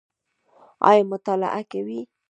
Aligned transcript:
ایا 0.89 1.03
مطالعه 1.11 1.61
کوئ؟ 1.71 1.99